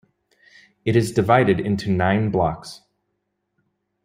[0.83, 2.81] It is divided into nine blocks.